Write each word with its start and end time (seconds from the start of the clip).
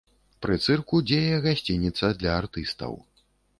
Пры 0.45 0.55
цырку 0.67 1.01
дзее 1.11 1.35
гасцініца 1.45 2.11
для 2.25 2.35
артыстаў. 2.41 3.01